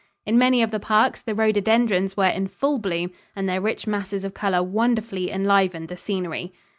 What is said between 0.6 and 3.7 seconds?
of the parks, the rhododendrons were in full bloom, and their